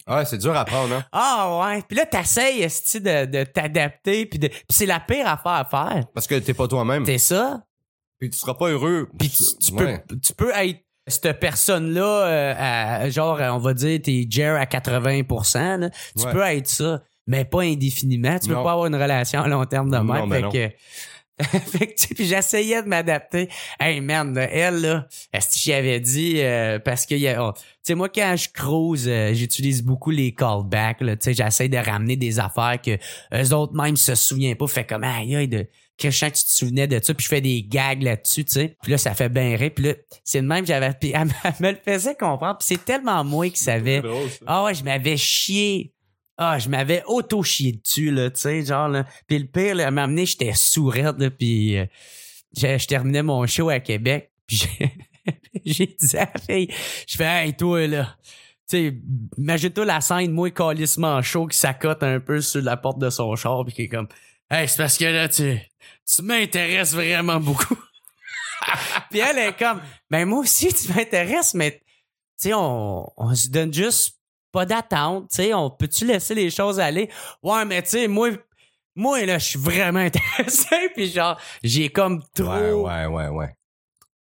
[0.17, 0.25] ouais.
[0.27, 1.05] c'est dur à prendre, hein.
[1.13, 1.83] Ah ouais.
[1.89, 4.27] Puis là, t'essayes de, de t'adapter.
[4.27, 4.49] Puis, de...
[4.49, 6.05] puis c'est la pire affaire à faire.
[6.13, 7.07] Parce que t'es pas toi-même.
[7.07, 7.63] C'est ça.
[8.19, 9.09] Puis tu seras pas heureux.
[9.19, 10.03] Puis tu, tu Ouais.
[10.07, 14.67] peux, tu peux être cette personne-là, euh, à- genre, on va dire, t'es Jer à
[14.67, 15.79] 80%.
[15.79, 15.91] là.
[16.17, 16.33] Tu Ouais.
[16.33, 18.39] peux être ça, mais pas indéfiniment.
[18.39, 20.29] Tu peux pas avoir une relation à long terme de même.
[20.29, 20.51] ben fait non.
[20.51, 20.71] que,
[21.71, 23.49] fait que, puis j'essayais de m'adapter.
[23.79, 27.95] Hey, man, elle, là, est-ce que j'y avais dit, euh, parce que, oh, tu sais,
[27.95, 32.17] moi, quand je cruise, euh, j'utilise beaucoup les callbacks, là, tu sais, j'essaie de ramener
[32.17, 32.99] des affaires que
[33.35, 34.67] eux autres même se souviennent pas.
[34.67, 35.67] Fait comme, aïe, aïe, de,
[35.99, 38.45] que je sens que tu te souvenais de ça, puis je fais des gags là-dessus,
[38.45, 38.77] tu sais.
[38.83, 39.71] Puis là, ça fait bien rire.
[39.75, 40.93] Puis là, c'est de même, j'avais...
[40.93, 41.25] Puis elle,
[41.61, 42.59] me- le faisait comprendre.
[42.59, 44.01] Puis c'est tellement moi qui savais.
[44.47, 45.93] Ah ouais, je m'avais chié.
[46.41, 49.05] Ah, je m'avais auto-chié dessus, là, tu sais, genre, là.
[49.27, 51.87] Puis le pire, là, elle m'a amené, j'étais sourette, là, puis euh,
[52.57, 54.63] je terminais mon show à Québec, puis
[55.65, 56.57] j'ai- dit à la
[57.07, 58.17] je fais, hey, toi, là,
[58.71, 58.95] tu sais,
[59.37, 63.35] imagine-toi la scène, moi, calissement chaud, qui s'accote un peu sur la porte de son
[63.35, 64.09] char, puis qui est comme,
[64.49, 65.59] hey, c'est parce que là, tu,
[66.07, 67.77] tu m'intéresses vraiment beaucoup.
[69.11, 71.81] puis elle est comme, ben moi aussi, tu m'intéresses, mais, tu
[72.37, 74.18] sais, on, on se donne juste
[74.53, 77.11] pas d'attente, tu sais, on peut-tu laisser les choses aller?
[77.43, 78.31] Ouais, mais tu sais, moi,
[78.95, 82.51] moi, là, je suis vraiment intéressé, puis genre, j'ai comme trop...
[82.51, 83.55] Ouais, ouais, ouais, ouais.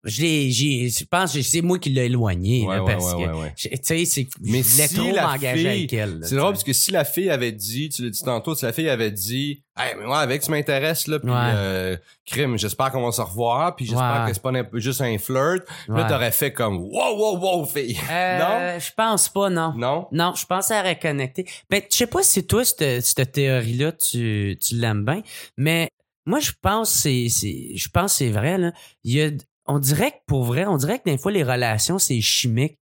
[0.05, 3.23] J'ai, j'ai, je pense que c'est moi qui l'ai éloigné, Ouais, là, ouais, parce ouais,
[3.25, 3.53] que, ouais, ouais.
[3.57, 6.19] j'ai- tu sais, c'est, Mais je voulais si trop la m'engager fille- avec elle.
[6.19, 8.53] là, C'est drôle tu parce que si la fille avait dit, tu l'as dit tantôt,
[8.55, 11.35] si la fille avait dit, hey, mais moi, avec, tu m'intéresses, là, puis Ouais.
[11.55, 14.29] euh, crime, j'espère qu'on va se revoir, puis j'espère Ouais.
[14.29, 15.63] que c'est pas juste un flirt.
[15.67, 15.91] sais.
[15.91, 16.07] Là, Ouais.
[16.07, 17.97] t'aurais fait comme, wow, wow, wow, fille.
[18.11, 19.73] Euh, je pense pas, non.
[19.75, 20.07] non?
[20.11, 21.45] Non, je pense à reconnecter.
[21.69, 25.21] Ben, je sais pas si toi, cette, cette théorie-là, tu, tu l'aimes bien,
[25.57, 25.89] mais
[26.27, 28.71] moi, je pense que c'est, c'est, je pense que c'est vrai, là.
[29.03, 29.29] Il y a,
[29.65, 32.73] on dirait que pour vrai, on dirait que des fois, les relations, c'est chimique.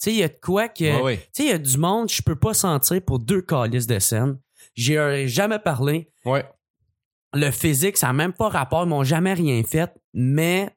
[0.00, 2.10] Tu sais, il y a de quoi que, tu sais, il y a du monde,
[2.10, 4.38] je peux pas sentir pour deux calices de scène.
[4.74, 6.10] J'ai euh, jamais parlé.
[6.26, 6.44] Ouais.
[7.32, 10.75] Le physique, ça n'a même pas rapport, ils m'ont jamais rien fait, mais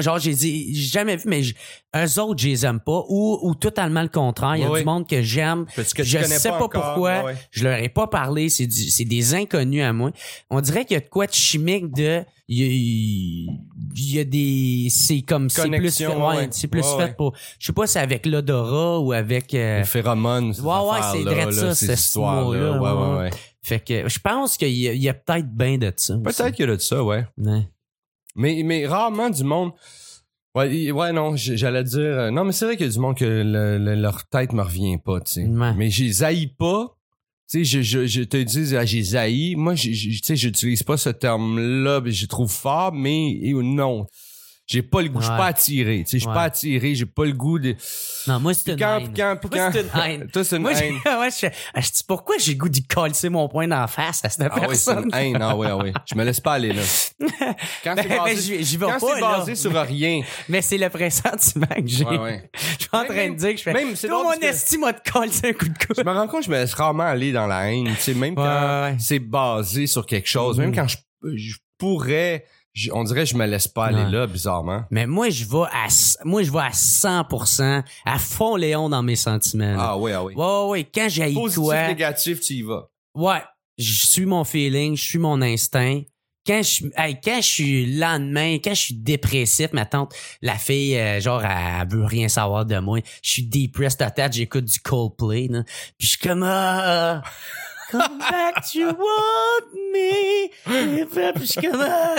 [0.00, 1.54] genre j'ai dit j'ai jamais vu mais j-
[1.96, 4.84] eux autres je les aime pas ou, ou totalement le contraire il y a du
[4.84, 6.68] monde que j'aime que je sais pas, encore.
[6.94, 8.66] pourquoi je leur ai pas parlé c'est
[9.04, 10.10] des inconnus à moi
[10.50, 13.52] on dirait qu'il y a de quoi de chimique de il y a,
[13.94, 16.48] il y a des c'est comme c'est plus fait, Connexion, ouais, ouais.
[16.50, 19.80] c'est plus Ouais, fait pour je sais pas si c'est avec l'odorat ou avec euh,
[19.80, 22.42] Les phéromones, Ouais, ouais, c'est vrai ça, ces ce histoires-là.
[22.78, 23.30] mot-là, Ouais, ouais, ouais.
[23.62, 26.14] fait que je pense qu'il y a, a peut-être bien de ça.
[26.24, 27.26] Peut-être qu'il y a de ça, ouais.
[27.36, 27.68] Ouais.
[28.38, 29.72] Mais, mais rarement du monde.
[30.54, 31.98] Ouais, ouais, non, j'allais dire.
[32.00, 34.52] euh, non, mais c'est vrai qu'il y a du monde que le- le- leur tête
[34.52, 35.44] me revient pas, tu sais.
[35.46, 35.74] Ouais.
[35.74, 36.96] Mais j'ai haïs pas.
[37.50, 39.54] Tu sais, je, je, je te dis, ah, j'ai haï.
[39.56, 44.06] Moi, tu sais, j'utilise pas ce terme-là, mais je trouve fort, mais non.
[44.70, 46.00] J'ai pas le goût, je suis pas attiré.
[46.04, 47.74] Tu sais, je suis pas attiré, j'ai pas le goût de.
[48.26, 49.14] Non, moi, c'est une Quand, haine.
[49.16, 49.70] quand, Moi, quand.
[49.72, 50.28] c'est une haine.
[50.32, 50.94] Toi, c'est une Moi, haine.
[51.06, 53.86] ouais, je, ah, je dis pourquoi j'ai le goût d'y coller mon poing dans la
[53.86, 55.04] face à cette Ah oui, c'est personne?
[55.10, 55.38] une haine.
[55.40, 55.92] Ah oui, ah oui.
[56.04, 56.82] Je me laisse pas aller, là.
[57.82, 60.20] Quand c'est Ben, ben, basé, quand pas, c'est basé sur rien.
[60.50, 62.04] Mais c'est le pressentiment que j'ai.
[62.04, 62.50] Ouais, ouais.
[62.54, 63.72] Je suis en Même- train de dire que je fais.
[63.72, 65.96] même, c'est drôle mon que- estime m'a te coller un coup de coude.
[65.96, 67.86] Je me rends compte que je me laisse rarement aller dans la haine.
[67.96, 70.96] Tu sais, même quand c'est basé sur quelque chose, même quand je,
[71.36, 72.44] je pourrais,
[72.78, 74.84] je- on dirait que je me laisse pas aller là, bizarrement.
[74.90, 75.88] Mais moi, je vais à,
[76.24, 79.72] moi, je vais à 100%, à fond Léon dans mes sentiments.
[79.76, 79.86] là.
[79.90, 80.34] Ah oui, ah oui.
[80.34, 80.84] Ouais, ouais, ouais.
[80.94, 82.88] Quand j'ai Positif, toi, négatif, tu y vas.
[83.14, 83.42] ouais,
[83.78, 86.02] je suis mon feeling, je suis mon instinct.
[86.46, 90.54] Quand je, hey, quand je suis le lendemain, quand je suis dépressif, ma tante, la
[90.56, 91.50] fille, euh, genre, elle,
[91.82, 93.00] elle veut rien savoir de moi.
[93.22, 95.62] Je suis depressed tête, j'écoute du Coldplay, là.
[95.98, 97.22] Puis je suis comme, ah,
[97.90, 100.44] come back to want me.
[101.00, 102.16] Et puis je suis comme, ah,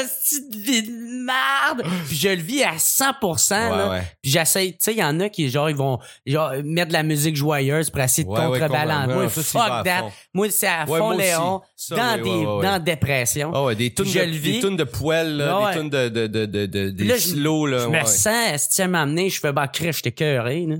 [0.51, 1.83] vie de merde.
[2.07, 3.89] Puis je le vis à 100%, là.
[3.89, 4.01] Ouais.
[4.21, 6.93] Puis j'essaie, tu sais, il y en a qui, genre, ils vont genre, mettre de
[6.93, 9.13] la musique joyeuse pour essayer de Ouais, contrebalancer.
[9.13, 10.05] Moi, fuck that.
[10.33, 11.11] Moi, c'est à fond.
[11.11, 13.65] Léon, Ça, dans des, dans dépression.
[13.65, 14.53] Ouais, des tunes Je de, le vis.
[14.53, 17.65] des tunes de poêle, là, des tunes de, de, de, de, de- des Là, slow,
[17.67, 17.79] là.
[17.79, 20.75] je me sens, si tu m'amener, je fais, bah, crèche, j'étais cœuré, là.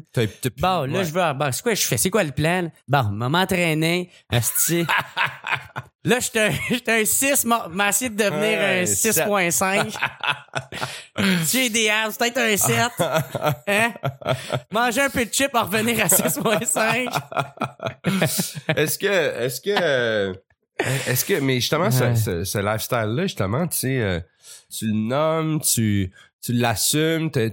[0.57, 1.97] Bon, là, je veux, bon, c'est quoi je fais?
[1.97, 2.69] C'est quoi le plan?
[2.87, 4.09] Bon, m'entraîner,
[6.05, 9.95] Là, j'étais un, j'étais un 6, m'a m'a essayé de devenir un 6.5.
[11.51, 12.91] J'ai des abs, peut-être un 7.
[13.67, 13.93] Hein?
[14.71, 17.09] Manger un peu de chip, en revenir à 6.5.
[18.77, 20.33] est-ce que, est-ce que, euh,
[21.07, 22.15] est-ce que, mais justement, ce, Ouais.
[22.15, 24.19] ce, ce lifestyle-là, justement, tu sais, euh,
[24.75, 26.11] tu le nommes, tu,
[26.41, 27.51] tu l'assumes, tu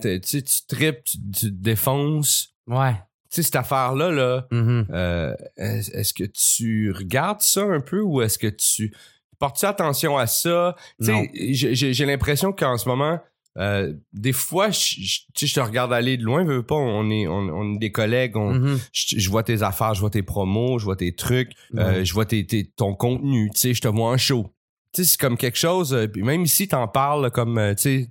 [0.68, 2.54] tripes, tu, tu te défonces.
[2.68, 2.94] Ouais.
[3.36, 4.86] Sais, cette affaire-là, là, Mhm.
[4.90, 8.92] euh, est- est-ce que tu regardes ça un peu ou est-ce que tu
[9.38, 10.74] portes-tu attention à ça?
[11.00, 13.18] J'ai- l'impression qu'en ce moment,
[13.58, 15.20] euh, des fois, je, je-
[15.54, 18.52] te regarde aller de loin, veux pas, on est, on, on est des collègues, on,
[18.52, 18.78] Mhm.
[18.92, 22.12] je, je vois tes affaires, je vois tes promos, je vois tes trucs, euh, je
[22.12, 24.52] vois tes, tes- ton contenu, tu sais, je te vois en show.
[24.92, 28.08] Tu sais, c'est comme quelque chose, puis même ici, t'en parles comme, tu sais,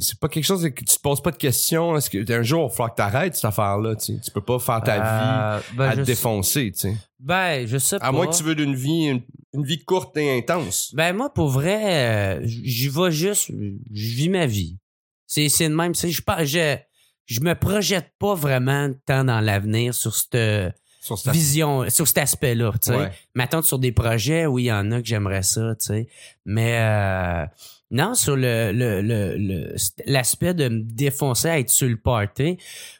[0.00, 1.96] c'est pas quelque chose que tu te poses pas de questions.
[1.96, 4.20] Est-ce que un jour, il va falloir que t'arrêtes cette affaire-là, tu sais?
[4.22, 5.00] Tu peux pas faire ta vie
[5.72, 6.96] Euh, ben, à te défoncer, tu sais.
[7.18, 8.06] Ben, je sais pas.
[8.06, 9.22] À moins que tu veux d'une vie, une,
[9.54, 10.90] une vie courte et intense.
[10.94, 14.76] Ben moi, pour vrai, euh, j'y vais juste, je vis ma vie.
[15.26, 15.94] C'est c'est le même.
[15.94, 16.76] c'est- Je je
[17.26, 22.18] je me projette pas vraiment tant dans l'avenir sur cette Sur cette vision, sur cet
[22.18, 22.72] aspect-là.
[22.72, 23.10] Tu sais, Ouais.
[23.34, 26.08] M'attendre sur des projets, oui, il y en a que j'aimerais ça, tu sais.
[26.44, 27.46] Mais euh,
[27.90, 29.74] non, sur le le le-
[30.06, 32.56] l'aspect de me défoncer à être sur le party.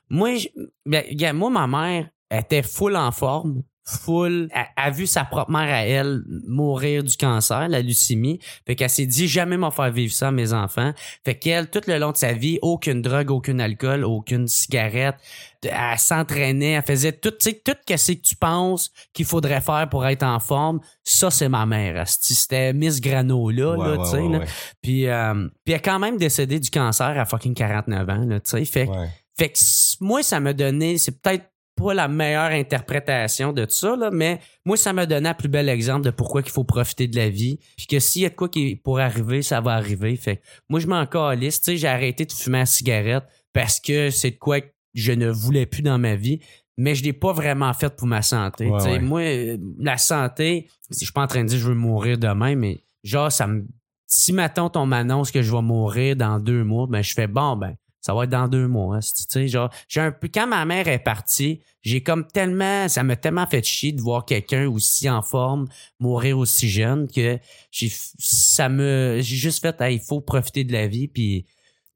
[0.09, 0.49] Moi, je-
[0.87, 5.73] ben, moi, ma mère était full en forme, full, a, a vu sa propre mère
[5.73, 8.39] à elle mourir du cancer, la leucémie.
[8.67, 10.93] Fait qu'elle s'est dit jamais m'en faire vivre ça à mes enfants.
[11.25, 15.17] Fait qu'elle, tout le long de sa vie, aucune drogue, aucun alcool, aucune cigarette.
[15.63, 19.89] Elle s'entraînait, elle faisait tout, tu sais, tout ce que tu penses qu'il faudrait faire
[19.91, 20.81] pour être en forme.
[21.05, 22.03] Ça, c'est ma mère.
[22.07, 24.19] C'était Miss Granola, Ouais, là, ouais, tu sais.
[24.21, 24.47] ouais.
[24.81, 28.41] Puis, euh, puis elle est quand même décédée du cancer à fucking 49 ans, là,
[28.41, 28.65] tu sais.
[28.65, 28.89] Fait,
[29.39, 29.59] fait que
[30.01, 31.50] moi, ça m'a donné, c'est peut-être
[31.81, 35.49] pas la meilleure interprétation de tout ça, là, mais moi, ça m'a donné un plus
[35.49, 37.59] bel exemple de pourquoi il faut profiter de la vie.
[37.77, 40.17] Puis que s'il y a de quoi qui pour arriver, ça va arriver.
[40.17, 41.61] Fait que moi, je m'en calisse.
[41.61, 45.13] Tu sais, j'ai arrêté de fumer la cigarette parce que c'est de quoi que je
[45.13, 46.41] ne voulais plus dans ma vie.
[46.77, 48.67] Mais je l'ai pas vraiment fait pour ma santé.
[48.67, 48.99] Ouais, ouais.
[48.99, 52.55] Moi, la santé, je suis pas en train de dire que je veux mourir demain,
[52.55, 53.67] mais genre, ça me.
[54.07, 57.57] Si maintenant on m'annonce que je vais mourir dans deux mois, ben je fais bon
[57.57, 58.97] ben ça va être dans deux mois.
[58.97, 62.89] hein, tu sais, genre, j'ai un peu quand ma mère est partie, j'ai comme tellement,
[62.89, 67.39] ça m'a tellement fait chier de voir quelqu'un aussi en forme mourir aussi jeune que
[67.71, 71.47] j'ai, ça me, j'ai juste fait, Hey, il faut profiter de la vie puis.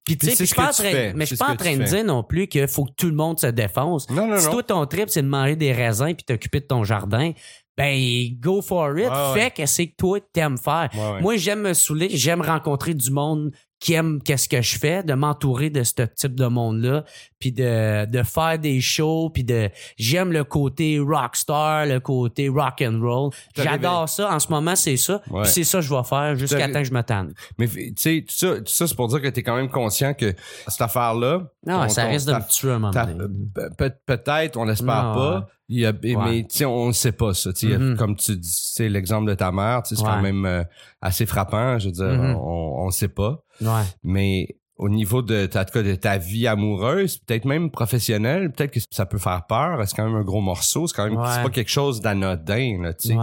[0.05, 1.13] Puis, tu sais, je ce suis pas en que tu train, fais.
[1.15, 1.97] mais je suis pas en train de fais.
[1.97, 4.11] dire non plus qu'il faut que tout le monde se défonce.
[4.11, 4.53] Non, non, si non.
[4.53, 7.33] toi, ton trip, c'est de manger des raisins puis t'occuper de ton jardin,
[7.75, 7.99] ben,
[8.39, 9.07] go for it.
[9.07, 9.33] Ouais, ouais.
[9.41, 10.91] Fais que c'est que toi, t'aimes faire.
[10.95, 11.23] Ouais.
[11.23, 13.51] Moi, j'aime me saouler, j'aime rencontrer du monde
[13.85, 13.95] qui
[14.25, 17.05] qu'est-ce que je fais, de m'entourer de ce type de monde-là,
[17.39, 19.69] puis de, de faire des shows, puis de
[19.99, 23.31] j'aime le côté rockstar, le côté rock and roll.
[23.55, 24.35] J'adore ça.
[24.35, 25.21] En ce moment, c'est ça.
[25.31, 25.43] Ouais.
[25.43, 27.35] Puis c'est ça que je vais faire jusqu'à temps que je me tanne.
[27.59, 29.69] Mais tu sais, tout ça, tout ça c'est pour dire que tu es quand même
[29.69, 30.35] conscient que
[30.67, 31.43] cette affaire-là.
[31.67, 33.15] Non, ton- ça ton- risque de me tuer un moment donné.
[33.55, 35.49] pe- peut- Peut-être, on l'espère Non, pas.
[35.69, 37.53] Il y a, mais tu sais, on ne sait pas ça.
[37.53, 37.79] tu sais.
[37.79, 37.97] Mhm.
[37.97, 40.63] Comme tu dis, c'est l'exemple de ta mère, c'est quand même euh,
[41.01, 41.79] assez frappant.
[41.79, 42.37] Je veux dire, Mhm.
[42.37, 43.43] on ne sait pas.
[43.63, 43.83] Ouais.
[44.03, 49.07] Mais au niveau de ta, de ta vie amoureuse, peut-être même professionnelle, peut-être que ça
[49.07, 49.81] peut faire peur.
[49.87, 50.89] C'est quand même un gros morceau.
[50.89, 52.83] C'est quand même c'est pas quelque chose d'anodin.
[52.83, 53.17] Là, tu sais.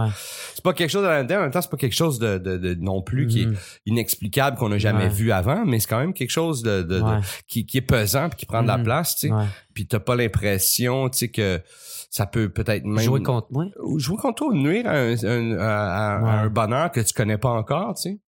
[0.54, 1.38] C'est pas quelque chose d'anodin.
[1.38, 3.80] En même temps, c'est pas quelque chose de, de, de non plus qui est mm-hmm.
[3.84, 7.02] inexplicable qu'on n'a jamais vu avant, mais c'est quand même quelque chose de, de,
[7.46, 8.84] qui, qui est pesant puis qui prend de la mm-hmm.
[8.84, 9.16] place.
[9.16, 9.34] Tu sais.
[9.74, 11.60] Puis t'as pas l'impression, tu sais que
[12.08, 13.66] ça peut peut-être même jouer contre moi,
[13.98, 18.02] jouer contre toi, nuire à un, à, un bonheur que tu connais pas encore, tu
[18.02, 18.20] sais.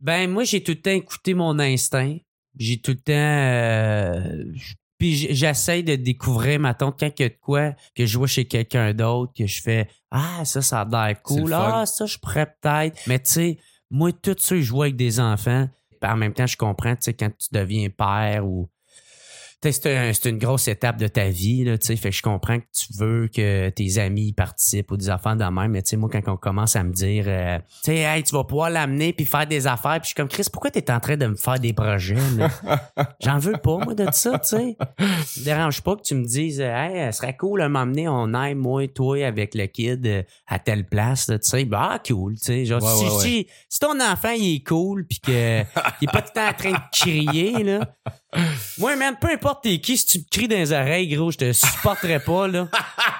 [0.00, 2.16] Ben moi j'ai tout le temps écouté mon instinct
[2.58, 3.12] j'ai tout le temps.
[3.12, 4.44] Euh,
[4.98, 8.26] puis j'essaie de découvrir, ma tante, quand il y a de quoi que je vois
[8.26, 11.52] chez quelqu'un d'autre, que je fais Ah, ça, ça a l'air cool.
[11.52, 13.00] Ah, ça, je pourrais peut-être.
[13.06, 13.58] Mais tu sais,
[13.90, 15.68] moi, tout ça, je vois avec des enfants.
[16.02, 18.68] en même temps, je comprends, tu sais, quand tu deviens père ou
[19.72, 23.28] c'est une grosse étape de ta vie, là, fait que je comprends que tu veux
[23.28, 26.36] que tes amis participent ou des affaires de même, mais tu sais, moi, quand on
[26.36, 29.66] commence à me dire, euh, tu sais, hey, tu vas pouvoir l'amener puis faire des
[29.66, 31.72] affaires, puis je suis comme, Chris, pourquoi tu es en train de me faire des
[31.72, 32.16] projets,
[33.20, 34.76] J'en veux pas, moi, de ça, tu sais.
[34.98, 38.54] me dérange pas que tu me dises, hey, ce serait cool de m'emmener, on aille,
[38.54, 41.64] moi, toi, avec le kid euh, à telle place, tu sais.
[41.64, 42.64] Bah, cool, tu sais.
[42.64, 42.82] Genre,
[43.20, 45.66] si, Si, ton enfant, il est cool puis qu'il est
[46.12, 47.94] pas tout le temps en train de crier, là,
[48.78, 51.38] moi, même, peu importe t'es qui, si tu me cries dans les oreilles, gros, je
[51.38, 52.68] te supporterais pas, là.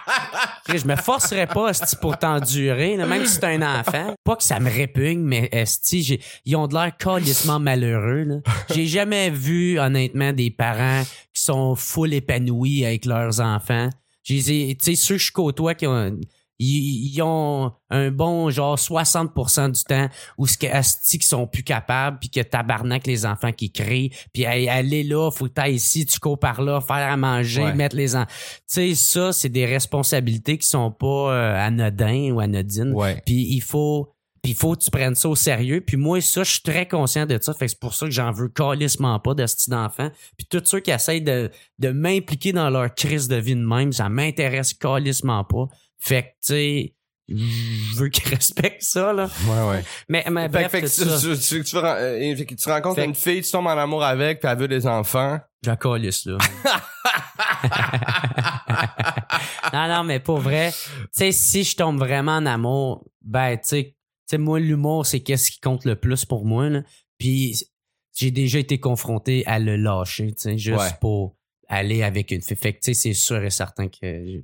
[0.68, 4.14] je me forcerais pas, esti, pour t'endurer, même si c'est un enfant.
[4.24, 8.36] Pas que ça me répugne, mais esti, ils ont de l'air calissement malheureux, là.
[8.74, 13.90] J'ai jamais vu, honnêtement, des parents qui sont full épanouis avec leurs enfants.
[14.22, 16.18] J'ai, tu sais, ceux que je côtoie qui ont,
[16.58, 21.64] ils, ont un bon genre 60% du temps où ce que Asti qui sont plus
[21.64, 26.20] capables puis que tabarnak les enfants qui crient puis aller là faut que ici tu
[26.20, 30.58] cours par là faire à manger mettre les enfants tu sais ça c'est des responsabilités
[30.58, 34.14] qui sont pas euh, anodins ou anodines puis il faut
[34.44, 35.80] puis il faut que tu prennes ça au sérieux.
[35.80, 37.54] Puis moi, ça, je suis très conscient de ça.
[37.54, 40.10] Fait que c'est pour ça que j'en veux calissement pas de ce type d'enfant.
[40.36, 43.90] Puis tous ceux qui essayent de, de m'impliquer dans leur crise de vie de même,
[43.94, 45.66] ça m'intéresse calissement pas.
[46.04, 46.94] Fait que, tu sais,
[47.28, 49.30] je veux qu'ils respectent ça, là.
[49.46, 49.84] Ouais, ouais.
[50.10, 51.02] Mais, mais bref, fait, que tu,
[51.38, 54.68] tu, tu, euh, tu, rencontres une fille, tu tombes en amour avec, puis elle veut
[54.68, 55.40] des enfants.
[55.80, 56.36] Calisse, là.
[59.72, 63.94] non, non, mais pour vrai, tu sais, si je tombe vraiment en amour, ben, tu
[64.26, 66.82] sais, moi, l'humour, c'est qu'est-ce qui compte le plus pour moi, là.
[67.16, 67.64] Puis,
[68.14, 72.58] j'ai déjà été confronté à le lâcher, tu sais, juste pour aller avec une fille.
[72.58, 74.42] Fait que, tu sais, c'est sûr et certain que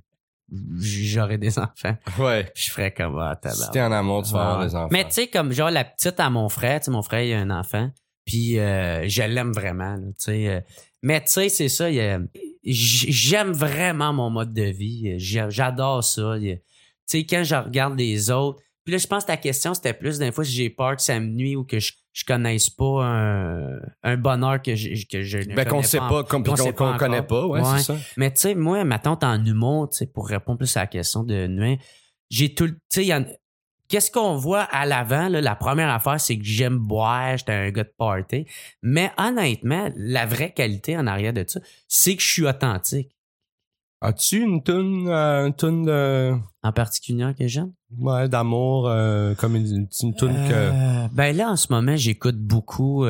[0.78, 1.96] j'aurais des enfants.
[2.18, 2.50] Ouais.
[2.54, 4.88] Je ferais comme ah, Si t'es en amour, tu vas avoir des enfants.
[4.90, 7.32] Mais tu sais, comme genre la petite à mon frère, tu sais, mon frère, il
[7.32, 7.90] a un enfant.
[8.24, 10.48] Puis euh, je l'aime vraiment, tu sais.
[10.48, 10.60] Euh.
[11.02, 11.88] mais tu sais, c'est ça,
[12.64, 15.14] j'aime vraiment mon mode de vie.
[15.18, 16.36] J'adore ça.
[16.38, 16.58] Tu
[17.06, 20.18] sais, quand je regarde les autres, puis là, je pense que ta question, c'était plus
[20.18, 23.04] d'un fois si j'ai peur que ça me nuit ou que je, je connaisse pas
[23.04, 27.22] un, un bonheur que je, que je ne ben, qu'on sait pas, qu'on qu'on connaît
[27.22, 27.96] pas, ouais, c'est ça.
[28.16, 30.86] Mais tu sais, moi, ma tante en humour, tu sais, pour répondre plus à la
[30.86, 31.78] question de nuit,
[32.30, 33.38] j'ai tout, tu sais,
[33.90, 35.28] Qu'est-ce qu'on voit à l'avant?
[35.28, 38.46] La première affaire, c'est que j'aime boire, j'étais un gars de party.
[38.82, 43.16] Mais honnêtement, la vraie qualité en arrière de ça, c'est que je suis authentique.
[44.00, 46.36] As-tu une tune, euh, une tune de...
[46.62, 47.72] En particulier que j'aime?
[47.98, 49.66] Ouais, d'amour, euh, comme une,
[50.02, 50.52] une tune que...
[50.52, 53.04] Euh, ben là, en ce moment, j'écoute beaucoup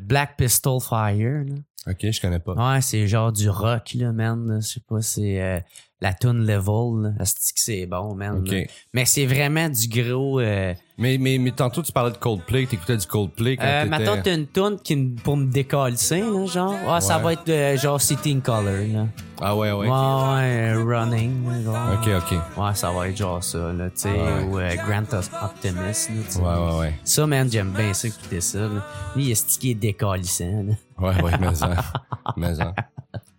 [0.00, 1.44] Black Pistol Fire.
[1.44, 1.54] Là.
[1.88, 2.54] Ok, je connais pas.
[2.54, 4.58] Ouais, c'est genre du rock, là, man.
[4.60, 5.64] Je sais pas, c'est
[6.00, 7.14] la tune level.
[7.24, 8.44] C'est que c'est bon, man.
[8.92, 10.40] Mais c'est vraiment du gros.
[10.40, 12.66] Euh, mais, mais, mais tantôt, tu parlais de Coldplay.
[12.66, 16.74] T'écoutais du Coldplay quand euh, Maintenant, t'as une tune qui, pour me décoller, là, genre.
[16.88, 19.06] Ah, ça va être euh, genre City in Color, là.
[19.40, 19.88] Ah ouais, ouais.
[19.88, 21.92] Ouais, ouais, Running, genre.
[21.94, 22.38] Ok, ok.
[22.56, 24.10] Ouais, ça va être genre ça, là, tu sais.
[24.10, 26.94] Ou euh, Grand Optimist, là, Ouais, ouais, ouais.
[27.04, 28.84] Ça, man, j'aime bien ça, écouter ça, là.
[29.14, 30.74] Lui, il est stické décalissant, là.
[30.98, 31.76] Ouais, ouais, mais ça.
[32.36, 32.74] mais ça.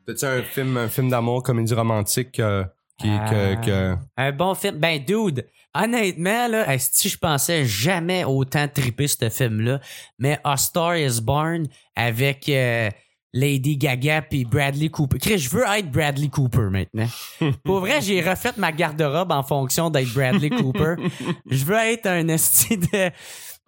[0.10, 2.64] T'as-tu un film, un film d'amour, comédie romantique euh,
[2.98, 3.96] qui, que, que...
[4.18, 4.78] Un bon film.
[4.78, 5.46] Ben, dude,
[5.76, 9.80] honnêtement, là, si je pensais jamais autant triper ce film-là,
[10.18, 12.90] mais A Star is Born avec euh,
[13.34, 15.20] Lady Gaga puis Bradley Cooper.
[15.20, 17.08] Chris, je veux être Bradley Cooper maintenant.
[17.64, 20.96] Pour vrai, j'ai refait ma garde-robe en fonction d'être Bradley Cooper.
[21.52, 23.12] Je veux être un esti de,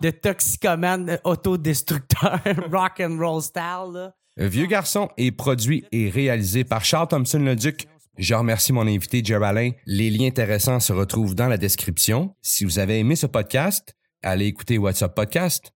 [0.01, 2.39] de toxicomane autodestructeur
[2.71, 4.13] rock and roll style, là.
[4.37, 7.87] Vieux garçon est produit et réalisé par Charles Thompson le Duc.
[8.17, 9.71] Je remercie mon invité Geraldin.
[9.85, 12.33] Les liens intéressants se retrouvent dans la description.
[12.41, 15.69] Si vous avez aimé ce podcast, allez écouter WhatsApp Podcast.